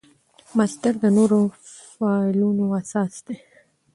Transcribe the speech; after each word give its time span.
مصدر 0.57 0.93
د 1.03 1.05
نورو 1.17 1.39
فعلونو 1.93 2.65
اساس 2.81 3.13
دئ. 3.25 3.37